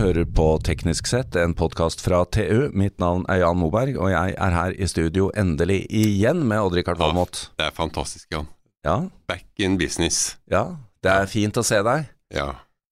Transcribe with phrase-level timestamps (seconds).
[0.00, 2.70] hører på Teknisk sett, en podkast fra TU.
[2.76, 7.00] Mitt navn er Jan Moberg, og jeg er her i studio endelig igjen med Odd-Rikard
[7.00, 7.42] Valmot.
[7.60, 8.48] Det er fantastisk, Jan.
[8.86, 8.96] Ja,
[9.28, 10.38] Back in business.
[10.50, 10.62] ja,
[11.04, 12.08] det er fint å se deg.
[12.32, 12.48] Ja.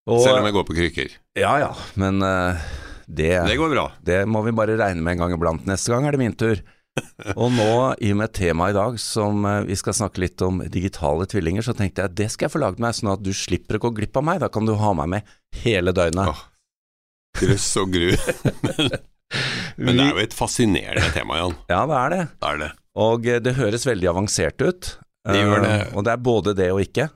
[0.08, 1.14] Og, Selv om jeg går på krykker.
[1.36, 1.70] Ja ja,
[2.00, 2.56] men uh,
[3.06, 3.86] det, Det går bra.
[4.04, 5.64] det må vi bare regne med en gang iblant.
[5.68, 6.60] Neste gang er det min tur.
[7.40, 7.70] Og nå,
[8.02, 11.62] i og med temaet i dag, som eh, vi skal snakke litt om digitale tvillinger,
[11.62, 13.92] så tenkte jeg det skal jeg få lagd meg, sånn at du slipper å gå
[14.00, 14.40] glipp av meg.
[14.42, 16.32] Da kan du ha meg med hele døgnet.
[16.32, 16.40] Åh,
[17.40, 18.08] Grøss og gru.
[19.78, 21.56] men, men det er jo et fascinerende tema, Jan.
[21.72, 22.22] Ja, det er det.
[22.38, 22.70] Det er det.
[22.98, 24.92] Og eh, det høres veldig avansert ut.
[25.28, 25.72] Det gjør det.
[25.86, 27.08] Eh, Og det er både det og ikke.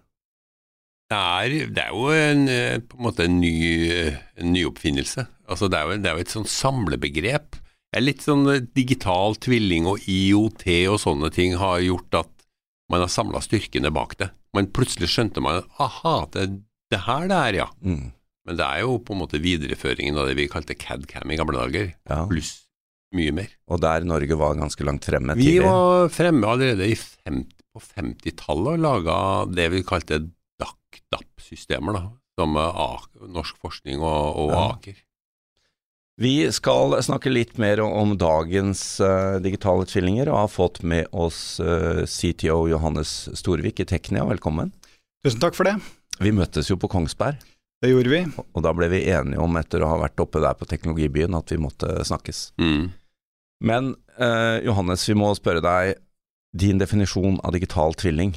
[1.13, 3.55] Det er, det er jo en, eh, på en måte en ny
[4.41, 5.27] en nyoppfinnelse.
[5.53, 7.59] Altså det, er jo, det er jo et sånn samlebegrep.
[7.93, 12.31] Det er litt sånn digital tvilling og IOT og sånne ting har gjort at
[12.93, 14.31] man har samla styrkene bak det.
[14.57, 16.47] Men plutselig skjønte man aha, det,
[16.93, 17.69] det her det er, ja.
[17.85, 18.11] Mm.
[18.49, 21.61] Men det er jo på en måte videreføringen av det vi kalte CAD-cam i gamle
[21.61, 22.25] dager, Ja.
[22.27, 22.65] pluss
[23.15, 23.51] mye mer.
[23.69, 28.75] Og der Norge var ganske langt fremme Vi var fremme allerede i 50, på 50-tallet
[28.75, 29.17] og laga
[29.53, 30.19] det vi kalte
[30.61, 32.03] DAC-DAP-systemer, da,
[32.41, 34.67] som eh, Norsk Forskning og, og Ja.
[34.75, 35.01] Aker.
[36.21, 41.57] Vi skal snakke litt mer om dagens uh, digitale tvillinger, og har fått med oss
[41.59, 44.27] uh, CTO Johannes Storvik i Teknia.
[44.29, 44.75] Velkommen.
[45.25, 45.79] Tusen takk for det.
[46.21, 47.41] Vi møttes jo på Kongsberg,
[47.83, 48.23] Det gjorde vi.
[48.39, 51.51] og da ble vi enige om, etter å ha vært oppe der på Teknologibyen, at
[51.51, 52.53] vi måtte snakkes.
[52.63, 52.93] Mm.
[53.67, 55.97] Men eh, Johannes, vi må spørre deg
[56.55, 58.37] din definisjon av digital tvilling.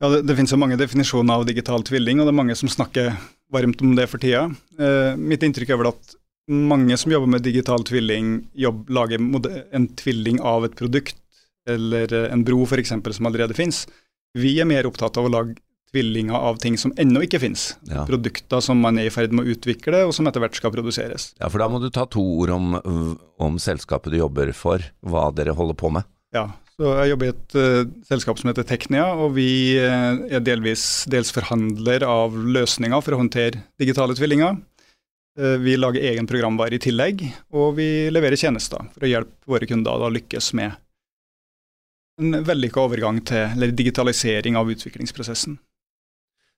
[0.00, 2.70] Ja, det, det finnes jo mange definisjoner av digital tvilling, og det er mange som
[2.72, 3.12] snakker
[3.52, 4.46] varmt om det for tida.
[4.78, 6.16] Eh, mitt inntrykk er vel at
[6.50, 11.20] mange som jobber med digital tvilling, jobb, lager en tvilling av et produkt,
[11.68, 13.84] eller eh, en bro f.eks., som allerede finnes.
[14.36, 15.56] Vi er mer opptatt av å lage
[15.94, 17.68] tvillinger av ting som ennå ikke finnes.
[17.90, 18.02] Ja.
[18.08, 21.30] Produkter som man er i ferd med å utvikle, og som etter hvert skal produseres.
[21.38, 22.74] ja, for da må du ta to ord om,
[23.38, 26.10] om selskapet du jobber for, hva dere holder på med.
[26.34, 30.42] Ja, så jeg jobber i et uh, selskap som heter Teknia, og vi uh, er
[30.42, 34.58] delvis dels forhandler av løsninger for å håndtere digitale tvillinger.
[35.38, 37.22] Uh, vi lager egen programvare i tillegg,
[37.54, 40.74] og vi leverer tjenester for å hjelpe våre kunder å lykkes med
[42.22, 45.56] en vellykka overgang til eller digitalisering av utviklingsprosessen.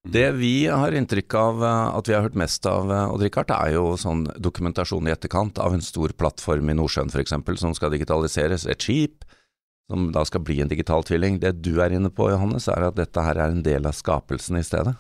[0.07, 3.51] Det vi har inntrykk av eh, at vi har hørt mest av, eh, Odd Rikard,
[3.51, 7.35] er jo sånn dokumentasjon i etterkant av en stor plattform i Nordsjøen f.eks.
[7.59, 9.27] som skal digitaliseres, et skip
[9.91, 11.41] som da skal bli en digital tvilling.
[11.43, 14.59] Det du er inne på, Johannes, er at dette her er en del av skapelsen
[14.59, 14.95] i stedet.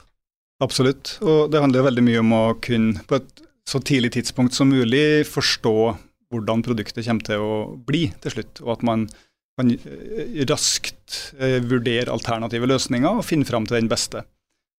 [0.62, 4.70] Absolutt, og det handler veldig mye om å kunne på et så tidlig tidspunkt som
[4.70, 5.76] mulig forstå
[6.34, 7.56] hvordan produktet kommer til å
[7.86, 9.06] bli til slutt, og at man
[9.58, 11.34] kan eh, raskt
[11.66, 14.24] vurdere alternative løsninger og finne fram til den beste.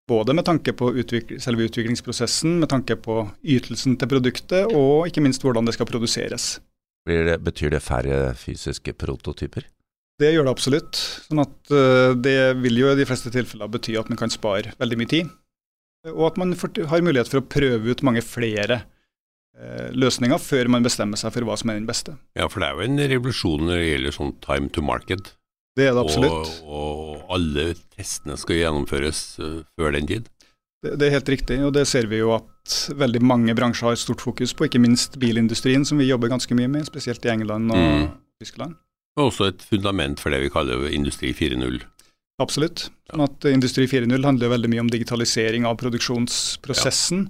[0.08, 5.24] Både med tanke på utvik selve utviklingsprosessen, med tanke på ytelsen til produktet, og ikke
[5.26, 6.58] minst hvordan det skal produseres.
[7.08, 9.68] Blir det, betyr det færre fysiske prototyper?
[10.18, 11.00] Det gjør det absolutt.
[11.28, 14.74] sånn at eh, Det vil jo i de fleste tilfeller bety at man kan spare
[14.82, 15.34] veldig mye tid,
[16.10, 18.82] og at man har mulighet for å prøve ut mange flere
[19.60, 22.18] eh, løsninger før man bestemmer seg for hva som er den beste.
[22.40, 25.36] Ja, for det er jo en revolusjon når det gjelder sånn time to market.
[25.78, 26.50] Det er det absolutt.
[26.66, 30.30] Og, og alle testene skal gjennomføres eh, før den tid.
[30.84, 34.00] Det, det er helt riktig, og det ser vi jo at veldig mange bransjer har
[34.02, 37.72] stort fokus på, ikke minst bilindustrien, som vi jobber ganske mye med, spesielt i England
[37.74, 38.08] og Mm.
[38.38, 38.76] Tyskland.
[39.18, 41.80] Og også et fundament for det vi kaller Industri 4.0.
[42.38, 42.84] Absolutt.
[43.10, 47.24] Sånn at Industri 4.0 handler veldig mye om digitalisering av produksjonsprosessen.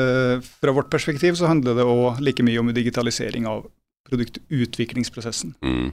[0.00, 3.66] Eh, fra vårt perspektiv så handler det òg like mye om digitalisering av
[4.08, 5.54] produktutviklingsprosessen.
[5.60, 5.90] Mm.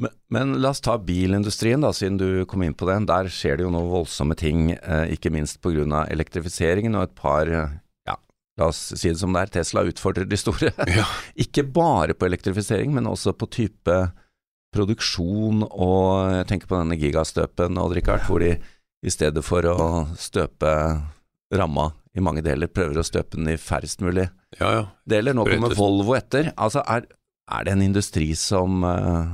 [0.00, 3.06] Men, men la oss ta bilindustrien, da, siden du kom inn på den.
[3.10, 6.06] Der skjer det jo noen voldsomme ting, eh, ikke minst pga.
[6.08, 7.76] elektrifiseringen og et par eh,
[8.08, 8.16] ja,
[8.58, 10.72] la oss si det som det er, Tesla utfordrer de store.
[10.98, 11.06] Ja.
[11.44, 14.02] ikke bare på elektrifisering, men også på type
[14.72, 18.54] produksjon og jeg tenker på denne gigastøpen, Odd Rikard, hvor de
[19.02, 20.70] i stedet for å støpe
[21.52, 24.26] ramma i mange deler, prøver å støpe den i færrest mulig
[24.58, 24.84] ja, ja.
[25.08, 25.36] deler.
[25.36, 25.74] Nå kommer.
[25.76, 26.52] Volvo etter.
[26.60, 27.06] Altså, er,
[27.52, 29.32] er det en industri som, eh,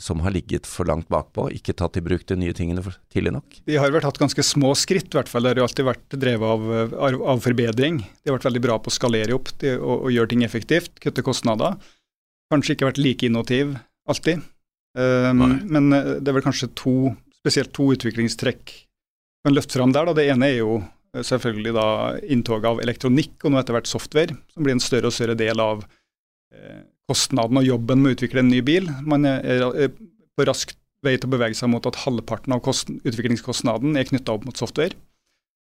[0.00, 2.82] som har ligget for langt bakpå, ikke tatt i bruk de nye tingene
[3.12, 3.58] tidlig nok?
[3.68, 5.46] De har vært hatt ganske små skritt, i hvert fall.
[5.46, 8.00] Det har jo alltid vært drevet av, av, forbedring.
[8.02, 10.96] De har vært veldig bra på å skalere opp de, og, og gjøre ting effektivt,
[11.02, 11.78] kutte kostnader.
[12.52, 13.76] Kanskje ikke vært like innovativ
[14.10, 14.42] alltid.
[14.94, 16.96] Um, men eh, det er vel kanskje to,
[17.40, 18.74] spesielt to utviklingstrekk
[19.44, 20.08] kan løfte fram der.
[20.08, 20.16] Da.
[20.16, 21.86] Det ene er jo eh, selvfølgelig da
[22.22, 25.62] inntoget av elektronikk og nå etter hvert software, som blir en større og større del
[25.62, 25.84] av
[26.54, 28.88] eh, kostnaden og jobben med å utvikle en ny bil.
[29.04, 29.90] Man er,
[30.34, 34.46] på raskt vei til å bevege seg mot at halvparten av utviklingskostnaden er knytta opp
[34.48, 34.96] mot software.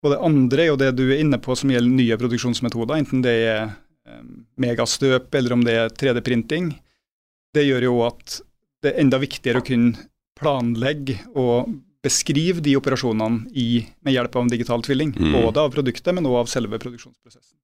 [0.05, 3.23] Og det andre er jo det du er inne på som gjelder nye produksjonsmetoder, enten
[3.25, 4.21] det er eh,
[4.61, 6.71] megastøp eller om det er 3D-printing.
[7.53, 8.39] Det gjør jo at
[8.83, 10.07] det er enda viktigere å kunne
[10.37, 11.73] planlegge og
[12.05, 15.15] beskrive de operasjonene i, med hjelp av en digital tvilling.
[15.17, 15.33] Mm.
[15.41, 17.55] Både av produktet, men også av selve produksjonsprosessen.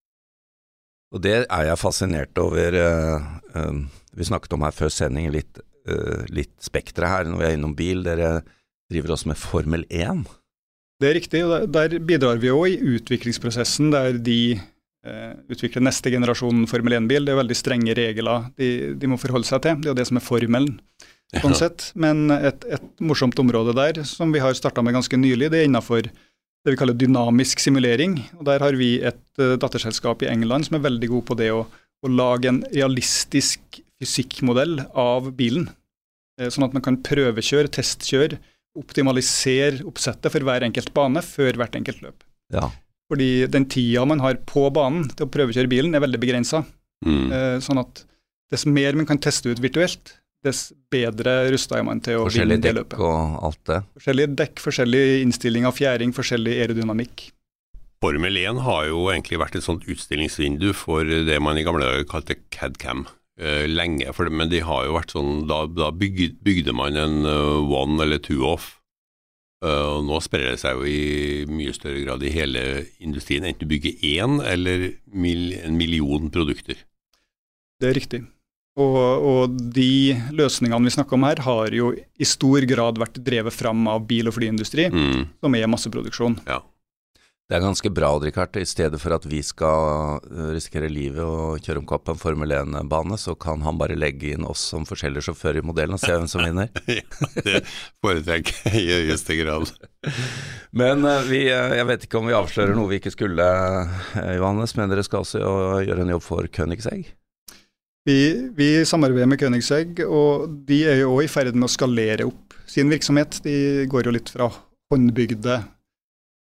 [1.14, 2.74] Og det er jeg fascinert over.
[2.74, 3.84] eh, eh,
[4.14, 5.58] vi snakket om her før sending litt,
[5.90, 8.04] uh, litt spekteret her når vi er innom bil.
[8.06, 8.44] Dere
[8.92, 10.28] driver også med Formel 1.
[11.02, 16.14] Det er riktig, og der, bidrar vi òg i utviklingsprosessen, der de eh, utvikler neste
[16.14, 17.26] generasjon Formel 1-bil.
[17.26, 19.82] Det er veldig strenge regler de, de, må forholde seg til.
[19.82, 20.78] Det er jo det som er formelen.
[21.42, 21.90] sånn sett.
[21.98, 25.72] Men et, et, morsomt område der, som vi har starta med ganske nylig, det er
[25.72, 26.08] innafor
[26.64, 28.18] det vi kaller dynamisk simulering.
[28.40, 31.50] og Der har vi et uh, datterselskap i England som er veldig god på det
[31.52, 35.68] å, å lage en realistisk fysikkmodell av bilen.
[36.40, 38.40] Uh, sånn at man kan prøvekjøre, testkjøre,
[38.80, 42.24] optimalisere oppsettet for hver enkelt bane før hvert enkelt løp.
[42.56, 42.70] Ja.
[43.12, 46.64] Fordi den tida man har på banen til å prøvekjøre bilen, er veldig begrensa.
[47.06, 47.28] Mm.
[47.28, 48.06] Uh, sånn at
[48.54, 52.60] dess mer man kan teste ut virtuelt, dess bedre rusta er man til å vinne
[52.62, 52.98] det løpet.
[52.98, 53.80] Forskjellige dekk og alt det.
[54.00, 57.26] Forskjellige dekk, forskjellig innstilling av fjæring, forskjellig aerodynamikk.
[58.04, 62.08] Formel 1 har jo egentlig vært et sånt utstillingsvindu for det man i gamle dager
[62.10, 63.06] kalte CAD-cam.
[63.40, 67.00] Uh, lenge, for det, men de har jo vært sånn, da, da bygde, bygde, man
[67.00, 68.76] en uh, one eller two off.
[69.64, 73.64] Uh, og Nå sprer det seg jo i mye større grad i hele industrien, enten
[73.64, 76.84] du bygger én eller mil, en million produkter.
[77.82, 78.22] Det er riktig.
[78.74, 83.54] Og, og, de løsningene vi snakker om her, har jo i stor grad vært drevet
[83.54, 85.26] fram av bil- og flyindustri, mm.
[85.44, 86.40] som er masseproduksjon.
[86.50, 86.64] Ja.
[87.44, 88.56] Det er ganske bra, Richard.
[88.58, 90.18] I stedet for at vi skal
[90.56, 94.48] risikere livet og kjøre om kapp en Formel 1-bane, så kan han bare legge inn
[94.48, 96.72] oss som forskjellige sjåfører i modellen og se hvem som vinner.
[96.88, 97.04] ja,
[97.44, 97.62] det
[98.02, 99.70] foretrekker jeg i høyeste grad.
[100.74, 103.50] Men vi, jeg vet ikke om vi avslører noe vi ikke skulle,
[104.40, 105.44] Johannes, men dere skal også
[105.84, 107.12] gjøre en jobb for Königsegg?
[108.04, 112.28] Vi, vi, samarbeider med Königsegg, og de er jo òg i ferd med å skalere
[112.28, 113.40] opp sin virksomhet.
[113.46, 114.50] De går jo litt fra
[114.92, 115.62] håndbygde,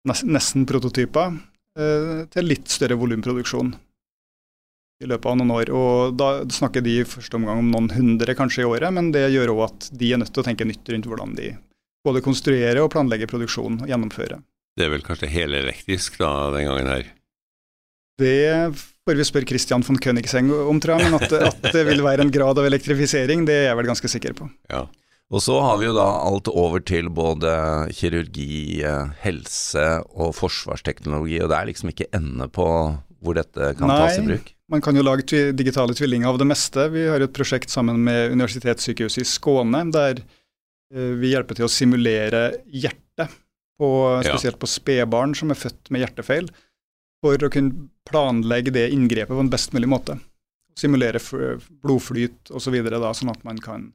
[0.09, 1.37] nesten prototyper,
[1.77, 3.75] eh, til litt større volumproduksjon
[5.03, 5.69] i løpet av noen år.
[5.77, 9.29] Og Da snakker de i første omgang om noen hundre kanskje i året, men det
[9.29, 11.53] gjør òg at de er nødt til å tenke nytt rundt hvordan de
[12.03, 14.41] både konstruerer og planlegger produksjon og gjennomfører.
[14.73, 17.11] Det er vel kanskje helelektrisk da, den gangen her?
[18.21, 18.73] Det
[19.03, 21.09] får vi spørre Christian von Königseng om, tror jeg.
[21.09, 24.11] Men at, at, det vil være en grad av elektrifisering, det er jeg vel ganske
[24.11, 24.49] sikker på.
[24.71, 24.85] Ja.
[25.33, 27.53] Og så har vi jo da alt over til både
[27.95, 28.83] kirurgi,
[29.23, 32.67] helse og forsvarsteknologi, og det er liksom ikke ende på
[33.23, 34.51] hvor dette kan Nei, tas i bruk?
[34.73, 36.85] Man kan jo lage digitale tvillinger av det meste.
[36.91, 40.19] Vi har et prosjekt sammen med Universitetssykehuset i Skåne, der
[40.93, 43.39] vi hjelper til å simulere hjertet,
[43.79, 43.89] på,
[44.21, 46.51] spesielt på spedbarn som er født med hjertefeil
[47.23, 50.17] for å kunne planlegge det inngrepet på en best mulig måte.
[50.79, 51.21] Simulere
[51.83, 53.91] blodflyt osv., så videre, sånn at man kan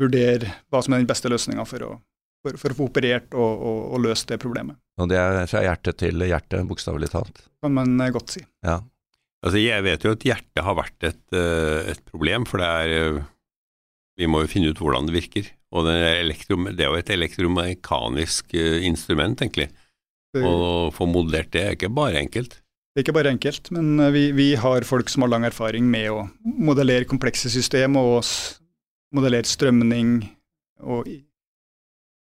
[0.00, 1.84] vurdere hva som er den beste løsninga for,
[2.44, 4.78] for, for, å få operert og, og, og, løst det problemet.
[5.00, 7.42] Og det er fra hjerte til hjerte, bokstavelig talt?
[7.64, 8.44] Kan man godt si.
[8.64, 8.80] Ja.
[9.44, 13.24] Altså, jeg vet jo at hjertet har vært et, et problem, for det er
[14.16, 15.50] Vi må jo finne ut hvordan det virker.
[15.76, 16.30] Og det er,
[16.72, 19.68] det er jo et elektromekanisk instrument, egentlig.
[20.44, 22.58] Å få modellert det er ikke bare enkelt.
[22.96, 26.08] Det er ikke bare enkelt, men vi, vi, har folk som har lang erfaring med
[26.12, 28.24] å modellere komplekse system og
[29.16, 30.14] modellere strømning
[30.80, 31.10] og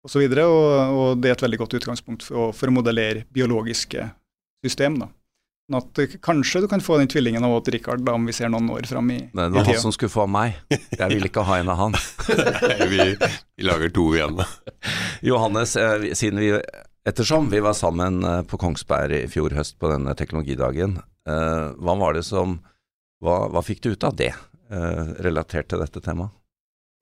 [0.06, 0.24] osv.
[0.24, 4.08] Og, og, og det er et veldig godt utgangspunkt for, for å modellere biologiske
[4.66, 4.98] system.
[5.04, 5.10] da.
[5.66, 8.50] Sånn at kanskje du kan få den tvillingen av Odd Rikard da, om vi ser
[8.52, 10.60] noen år fram i, Nei, det var han som skulle få meg.
[10.70, 11.96] Jeg vil ikke ha en av han.
[12.92, 14.38] vi, vi lager to igjen.
[15.26, 15.74] Johannes,
[16.14, 16.52] siden vi
[17.06, 20.96] Ettersom vi var sammen på Kongsberg i fjor høst på denne teknologidagen,
[21.26, 22.58] hva var det som
[23.22, 24.32] Hva, hva fikk du ut av det,
[25.24, 26.34] relatert til dette temaet?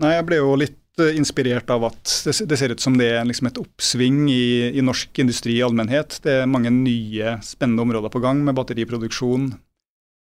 [0.03, 0.79] Nei, Jeg ble jo litt
[1.19, 4.83] inspirert av at det, det ser ut som det er liksom et oppsving i, i,
[4.85, 6.21] norsk industri i allmennhet.
[6.23, 9.49] Det er mange nye, spennende områder på gang med batteriproduksjon.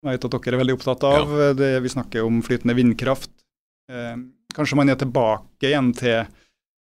[0.04, 1.32] Jeg vet at dere er veldig opptatt av.
[1.32, 1.54] Ja.
[1.56, 3.32] Det, vi snakker om flytende vindkraft.
[3.90, 4.20] Eh,
[4.54, 6.28] kanskje man er tilbake igjen til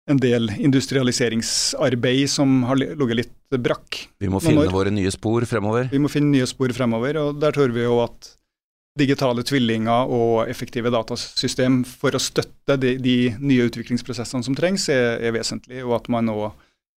[0.10, 4.00] en del industrialiseringsarbeid som har ligget litt brakk.
[4.20, 5.88] Vi må finne våre nye spor fremover.
[5.92, 8.34] Vi må finne nye spor fremover, og der tror vi jo at
[9.00, 15.18] digitale tvillinger og effektive datasystem for å støtte de, de nye utviklingsprosessene som trengs, er,
[15.24, 16.52] er, vesentlig, og at man nå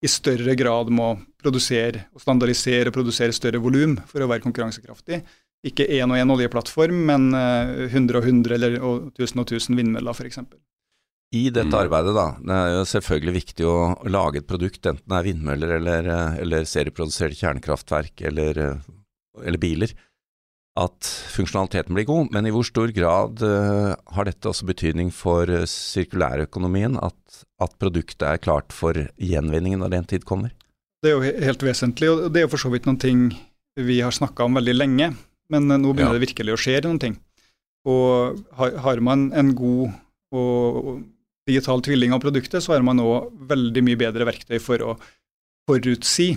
[0.04, 5.22] i større grad må produsere og standardisere og produsere større volum for å være konkurransekraftig.
[5.66, 10.42] Ikke én og én oljeplattform, men 100 og 100 eller 1000 og 1000 vindmøller f.eks.
[11.34, 11.80] I dette Mm.
[11.88, 13.78] arbeidet, da, det er jo selvfølgelig viktig å
[14.08, 18.76] lage et produkt, enten det er vindmøller eller, eh, eller serieproduserte kjernekraftverk eller, eh,
[19.44, 19.90] eller biler,
[20.78, 21.00] at
[21.34, 22.30] funksjonaliteten blir god.
[22.32, 28.22] Men i hvor stor grad eh, har dette også betydning for sirkulærøkonomien, at, at produktet
[28.28, 30.52] er klart for gjenvinning når den tid kommer?
[31.02, 33.26] Det er jo helt vesentlig, og det er jo for så vidt noen ting
[33.76, 35.10] vi har snakka om veldig lenge,
[35.50, 36.18] men nå begynner Ja.
[36.18, 37.18] det virkelig å skje noen ting.
[37.86, 39.92] Og har, har man en god
[40.32, 41.04] og, og
[41.46, 43.10] digital tvilling av produktet, så har man nå
[43.50, 44.96] veldig mye bedre verktøy for å
[45.66, 46.32] forutsi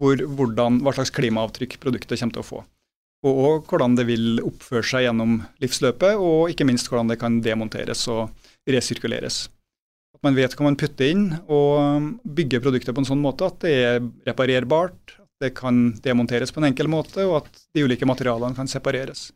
[0.00, 2.62] hvor, hvordan, hva slags klimaavtrykk produktet kommer til å få.
[3.26, 7.40] Og, og hvordan det vil oppføre seg gjennom livsløpet, og ikke minst hvordan det kan
[7.44, 8.28] demonteres og
[8.68, 9.46] resirkuleres.
[10.16, 13.58] At man vet hva man putter inn, og bygger produktet på en sånn måte at
[13.64, 18.08] det er reparerbart, at det kan demonteres på en enkel måte, og at de ulike
[18.08, 19.30] materialene kan separeres.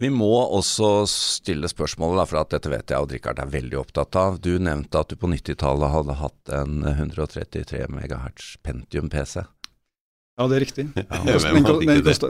[0.00, 4.16] Vi må også stille spørsmålet, for at dette vet jeg og Richard er veldig opptatt
[4.18, 4.40] av.
[4.42, 9.42] Du nevnte at du på 90-tallet hadde hatt en 133 MHz Pentium-PC.
[10.40, 10.86] Ja, det er riktig.
[10.96, 11.38] Ja,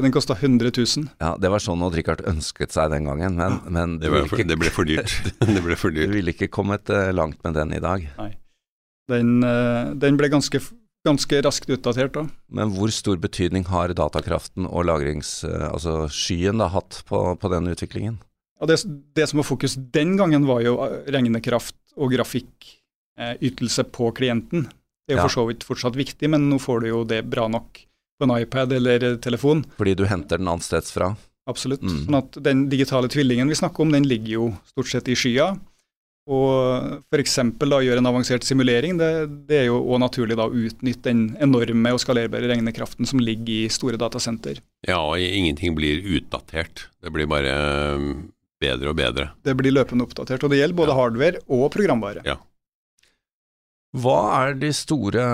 [0.03, 1.07] Den kosta, 100 000.
[1.23, 4.49] Ja, Det var sånn Odd Rikard ønsket seg den gangen, men, men Det, for, ikke,
[4.51, 5.15] det ble for dyrt.
[5.55, 8.09] Det ble for du ville ikke kommet eh, langt med den i dag.
[9.11, 10.59] Den, eh, den ble ganske,
[11.07, 12.27] ganske raskt utdatert da.
[12.53, 15.45] Men hvor stor betydning har datakraften og lagrings...
[15.49, 18.19] eh, Altså skyen da hatt på, på den utviklingen?
[18.61, 18.83] Ja, det,
[19.17, 24.69] det som var fokus den gangen, var jo eh, regnekraft og grafikkytelse på klienten.
[25.09, 25.29] Det er jo Ja.
[25.29, 27.81] for så vidt fortsatt viktig, men nå får du jo det bra nok
[28.21, 29.65] på en iPad eller eh, telefon.
[29.81, 31.15] Fordi du henter den annensteds fra?
[31.49, 31.83] Absolutt.
[31.83, 32.05] Mm.
[32.05, 35.55] Sånn at den digitale tvillingen vi snakker om, den ligger jo stort sett i skya.
[36.31, 37.37] Og f.eks.
[37.59, 39.11] gjøre en avansert simulering, det,
[39.49, 43.65] det er jo òg naturlig da å utnytte den enorme og skalerbare regnekraften som ligger
[43.65, 44.61] i store datasenter.
[44.87, 46.87] Ja, og ingenting blir utdatert.
[47.03, 47.57] Det blir bare
[47.99, 48.13] um,
[48.63, 49.31] bedre og bedre.
[49.43, 51.01] Det blir løpende oppdatert, og det gjelder både Ja.
[51.01, 52.23] hardware og programvare.
[52.29, 52.39] Ja.
[53.99, 55.25] Hva er de store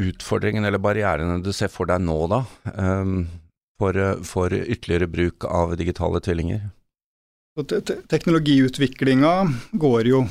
[0.00, 2.38] utfordringene eller barrierene du ser for deg nå, da,
[2.72, 3.26] ehm,
[3.76, 6.70] for, for ytterligere bruk av digitale tvillinger?
[7.54, 9.32] Te- te- Teknologiutviklinga
[9.78, 10.24] går jo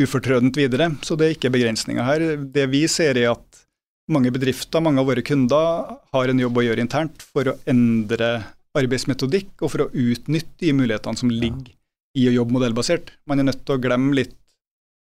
[0.00, 2.24] ufortrødent videre, så det er ikke begrensninger her.
[2.40, 3.64] Det vi ser er at
[4.08, 8.30] mange bedrifter, mange av våre kunder, har en jobb å gjøre internt for å endre
[8.78, 11.74] arbeidsmetodikk og for å utnytte de mulighetene som ligger
[12.16, 13.12] i å jobbe modellbasert.
[13.28, 14.36] Man er nødt til å glemme litt,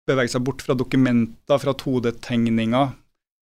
[0.10, 2.93] bevege seg bort fra dokumenter, fra 2D-tegninger,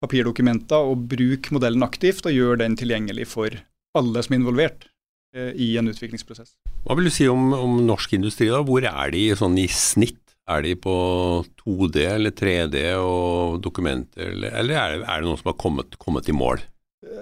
[0.02, 3.58] papirdokumenter, og bruke modellen aktivt og gjøre den tilgjengelig for
[3.98, 4.86] alle som er involvert
[5.34, 6.54] eh, i en utviklingsprosess.
[6.82, 8.62] Hva vil du si om, om norsk industri, da?
[8.66, 10.18] Hvor er de sånn i snitt?
[10.50, 10.92] Er de på
[11.62, 15.94] 2D eller 3D og dokumenter, eller, eller er, det, er det noen som har kommet,
[16.02, 16.64] kommet i mål?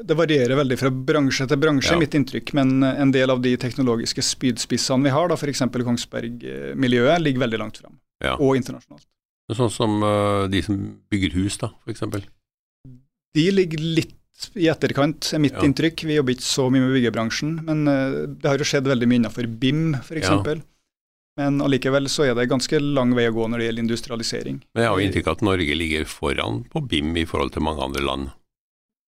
[0.08, 1.98] Det varierer veldig fra bransje til bransje, Ja.
[2.00, 5.62] mitt inntrykk, men en del av de teknologiske spydspissene vi har, da f.eks.
[5.68, 8.34] Kongsberg-miljøet, ligger veldig langt fram, Ja.
[8.40, 9.04] og internasjonalt.
[9.52, 10.76] Sånn som øh, de som
[11.12, 12.24] bygger hus, da, eksempel.
[13.34, 14.16] De ligger litt
[14.56, 15.64] i etterkant, er mitt Ja.
[15.66, 16.04] inntrykk.
[16.08, 19.20] Vi jobber ikke så mye med byggebransjen, men eh, det har jo skjedd veldig mye
[19.22, 20.28] innenfor BIM f.eks.
[20.28, 20.54] Ja.
[21.40, 24.58] Men allikevel så er det ganske lang vei å gå når det gjelder industrialisering.
[24.74, 27.62] Men jeg har jo inntrykk av at Norge ligger foran på BIM i forhold til
[27.64, 28.30] mange andre land.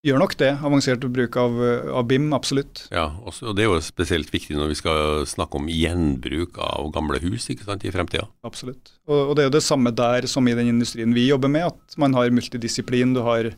[0.02, 0.48] Gjør nok det.
[0.66, 1.58] Avansert bruk av,
[1.94, 2.88] av BIM, absolutt.
[2.90, 6.88] Ja, også, og Det er jo spesielt viktig når vi skal snakke om gjenbruk av
[6.94, 8.24] gamle hus ikke sant, i fremtida.
[8.42, 8.96] Absolutt.
[9.06, 11.68] Og, og det er jo det samme der som i den industrien vi jobber med,
[11.70, 13.14] at man har multidisiplin.
[13.14, 13.52] Du har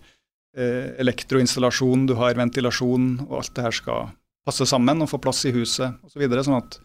[0.54, 4.12] elektroinstallasjon, du har ventilasjon, og alt det her skal
[4.44, 6.14] passe sammen og få plass i huset osv.
[6.14, 6.78] Så videre, sånn at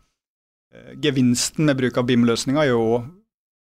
[0.73, 3.01] eh, gevinsten med bruk av BIM-løsninger er jo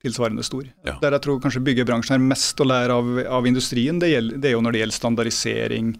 [0.01, 0.65] tilsvarende stor.
[0.87, 0.95] Ja.
[1.03, 4.49] Der jeg tror kanskje byggebransjen har mest å lære av, av industrien, det, gjelder, det
[4.49, 5.91] er jo når det gjelder standardisering,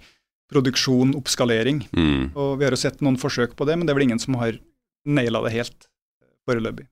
[0.51, 1.83] produksjon, oppskalering.
[1.93, 2.31] Mm.
[2.33, 4.39] Og vi har jo sett noen forsøk på det, men det er vel ingen som
[4.41, 4.57] har
[5.05, 6.87] naila det helt eh, foreløpig.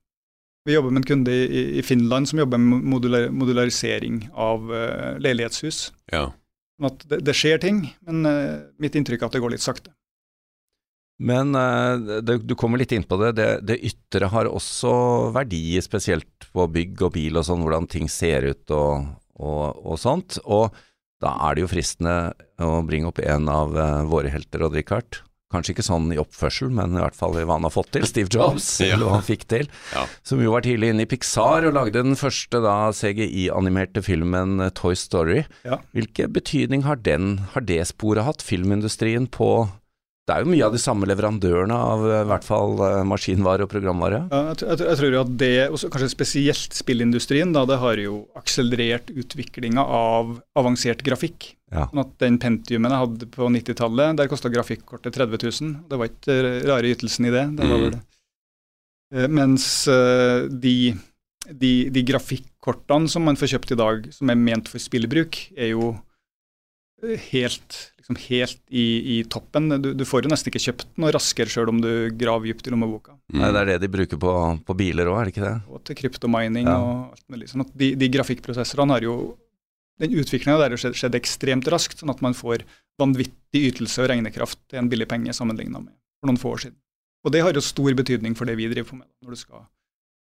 [0.68, 5.16] Vi jobber med en kunde i, i Finland som jobber med modular, modularisering av uh,
[5.16, 5.86] leilighetshus.
[6.12, 6.26] Ja.
[6.80, 9.64] Sånn at det, det skjer ting, men eh, mitt inntrykk er at det går litt
[9.64, 9.92] sakte.
[11.20, 13.34] Men eh, det, du kommer litt inn på det.
[13.36, 13.48] det.
[13.68, 14.92] Det ytre har også
[15.36, 20.00] verdi, spesielt på bygg og bil og sånn, hvordan ting ser ut og, og, og
[20.00, 20.40] sånt.
[20.48, 20.72] Og
[21.20, 22.14] da er det jo fristende
[22.64, 25.20] å bringe opp en av eh, våre helter, Odd Rikard.
[25.50, 28.04] Kanskje ikke sånn i oppførsel, men i hvert fall i hva han har fått til.
[28.06, 28.92] Steve Jobs, Ja.
[28.94, 29.66] eller hva han fikk til.
[29.94, 30.04] Ja.
[30.22, 34.70] Som jo var tidlig inne i Pixar og lagde den første da CGI-animerte filmen eh,
[34.78, 35.42] Toy Story.
[35.66, 35.80] Ja.
[35.96, 39.50] Hvilken betydning har, den, har det sporet hatt, filmindustrien, på
[40.30, 43.66] Det er jo mye av de samme leverandørene av eh, i hvert fall eh, maskinvare
[43.66, 44.20] og programvare.
[44.30, 45.50] Ja, jeg, tror- jeg, jeg tror jo at det,
[45.90, 51.56] kanskje spesielt spillindustrien, da, det har jo akselerert utviklinga av avansert grafikk.
[51.74, 51.88] Ja.
[51.90, 55.74] Sånn at Den Pentiumen jeg hadde på 90-tallet, der kosta grafikkortet 30 000.
[55.90, 57.44] Det var ikke eh, rare ytelsen i det.
[57.58, 57.84] det var Mm.
[57.88, 58.02] vel det.
[59.14, 60.76] Eh, Mens eh, de
[61.50, 65.72] de, de grafikkortene som man får kjøpt i dag, som er ment for spillbruk, er
[65.72, 65.94] jo
[67.02, 69.68] helt, liksom helt i, i toppen.
[69.82, 71.90] Du, du, får jo nesten ikke kjøpt noe raskere sjøl om du
[72.20, 73.16] graver dypt i lommeboka.
[73.32, 73.38] Mm.
[73.40, 74.34] Nei, Det er det de bruker på,
[74.66, 75.54] på biler òg, er det ikke det?
[75.70, 76.76] Og til kryptomining ja.
[76.78, 77.50] og alt mulig.
[77.52, 79.16] Sånn at de, de grafikkprosessorene har jo
[80.00, 82.62] Den utviklinga der har skjedd, skjedd, ekstremt raskt, sånn at man får
[83.00, 86.78] vanvittig ytelse og regnekraft til en billig penge sammenligna med for noen få år siden.
[87.20, 89.08] Og det har jo stor betydning for det vi driver på med.
[89.20, 89.66] når du skal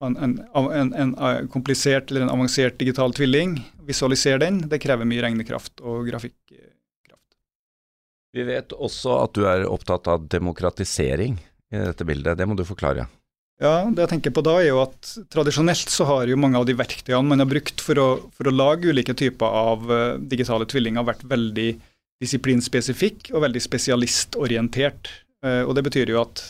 [0.06, 5.08] en, en, en, en, eh, komplisert eller en avansert digital tvilling, visualisere den, det krever
[5.10, 7.24] mye regnekraft og grafikkraft.
[8.36, 11.40] Vi vet også at du er opptatt av demokratisering
[11.74, 12.38] i dette bildet.
[12.38, 13.08] Det må du forklare.
[13.58, 16.68] Ja, det jeg tenker på da er jo at Tradisjonelt så har jo mange av
[16.70, 20.68] de verktøyene man har brukt for å, for å lage ulike typer av uh, digitale
[20.70, 21.72] tvillinger, vært veldig
[22.22, 25.10] disiplinspesifikk og veldig spesialistorientert.
[25.42, 26.44] Uh, og Det betyr jo at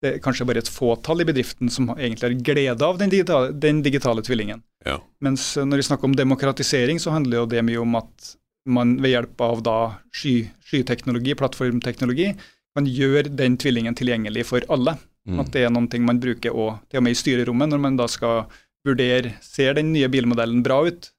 [0.00, 3.52] det er kanskje bare et fåtall i bedriften som egentlig har glede av den digitale,
[3.52, 4.62] den digitale tvillingen.
[4.86, 4.96] Ja.
[5.20, 8.32] Mens når vi snakker om demokratisering, så handler jo det mye om at
[8.70, 9.76] man ved hjelp av da
[10.14, 10.34] sky,
[10.70, 12.32] skyteknologi, plattformteknologi,
[12.76, 14.96] kan gjøre den tvillingen tilgjengelig for alle.
[15.28, 15.40] Mm.
[15.42, 18.08] At det er noe man bruker også, til og med i styrerommet, når man da
[18.08, 18.44] skal
[18.86, 21.10] vurdere ser den nye bilmodellen bra ut.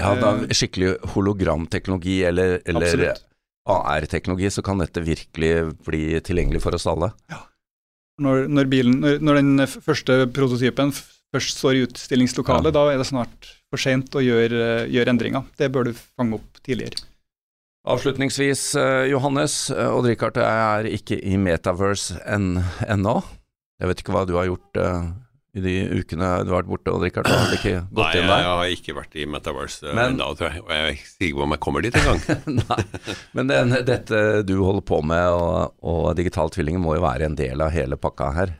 [0.00, 3.12] Ja, da eh, skikkelig hologramteknologi eller, eller
[3.68, 5.52] AR-teknologi, så kan dette virkelig
[5.84, 7.12] bli tilgjengelig for oss alle.
[7.28, 7.42] Ja.
[8.20, 10.92] Når, når, bilen, når, når den første prototypen
[11.30, 12.74] først står i utstillingslokalet, ja.
[12.76, 15.46] da er det snart for seint å gjøre, gjøre, endringer.
[15.58, 17.06] Det bør du fange opp tidligere.
[17.90, 23.16] Avslutningsvis, eh, Johannes eh, og Richard, jeg er ikke i Metaverse ennå.
[23.80, 25.06] Jeg vet ikke hva du har gjort uh,
[25.50, 28.30] i de ukene du har vært borte, og Richard, har ikke gått Nei, inn der?
[28.30, 30.62] Nei, jeg har ikke vært i Metaverse ennå, tror jeg.
[30.62, 32.24] Og jeg er ikke sikker på om jeg kommer dit engang.
[32.60, 32.80] Nei,
[33.38, 37.38] men den, dette du holder på med, og, og digital tvilling, må jo være en
[37.38, 38.54] del av hele pakka her?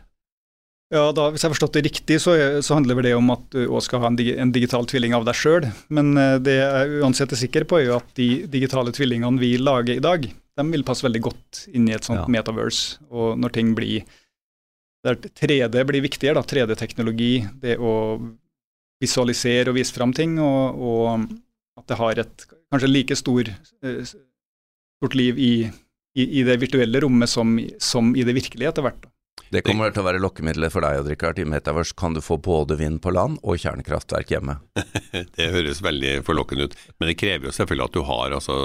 [0.90, 2.34] Ja, da, Hvis jeg har forstått det riktig, så,
[2.66, 5.22] så handler vel det om at du òg skal ha en, en, digital tvilling av
[5.28, 5.68] deg sjøl.
[5.94, 9.54] Men eh, det jeg uansett er sikker på, er jo at de digitale tvillingene vi
[9.62, 12.32] lager i dag, de vil passe veldig godt inn i et sånt ja.
[12.34, 12.98] metaverse.
[13.14, 14.02] Og når ting blir
[15.04, 17.92] 3D blir viktigere, da, 3D-teknologi, det å
[19.00, 21.30] visualisere og vise fram ting, og, og,
[21.80, 25.54] at det har et kanskje like stor, eh, stort liv i,
[26.14, 29.08] i, i det virtuelle rommet som, som i det virkelige etter hvert.
[29.50, 31.40] Det kommer til å være lokkemiddelet for deg, Richard.
[31.42, 34.60] I Metaverse kan du få både vind på land og kjernekraftverk hjemme.
[35.36, 38.58] det høres veldig forlokkende ut, men det krever jo selvfølgelig at du har altså,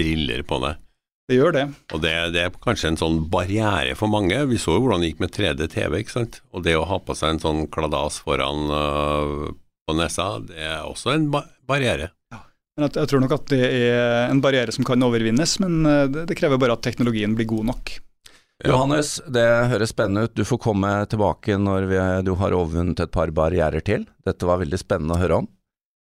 [0.00, 0.82] briller på deg.
[1.26, 1.64] Det gjør det.
[1.90, 4.38] Og det, det, er kanskje en sånn barriere for mange.
[4.46, 6.40] Vi så jo hvordan det gikk med 3D-TV, ikke sant.
[6.54, 9.48] Og det å ha på seg en sånn kladas foran uh,
[9.86, 12.12] på nesa, det er også en bar barriere.
[12.30, 12.44] Ja.
[12.76, 16.04] Men jeg, jeg, tror nok at det er en barriere som kan overvinnes, men uh,
[16.06, 17.96] det, det krever bare at teknologien blir god nok.
[18.62, 18.70] Ja.
[18.70, 20.36] Johannes, det høres spennende ut.
[20.38, 24.06] Du får komme tilbake når vi, du har overvunnet et par barrierer til.
[24.24, 25.50] Dette var veldig spennende å høre om.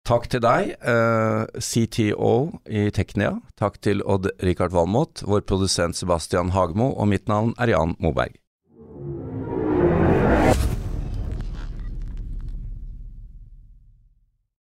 [0.07, 3.40] Takk til deg, eh, CTO i Teknia.
[3.59, 8.38] Takk til Odd Rikard Valmot, vår produsent Sebastian Hagmo, og mitt navn er Jan Moberg.